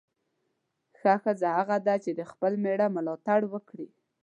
ښه 0.99 1.13
ښځه 1.23 1.47
هغه 1.57 1.77
ده 1.87 1.95
چې 2.03 2.11
د 2.19 2.21
خپل 2.31 2.53
میړه 2.63 2.87
ملاتړ 2.95 3.39
وکړي. 3.53 3.87